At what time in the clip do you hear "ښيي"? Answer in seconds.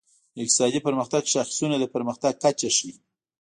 2.77-2.93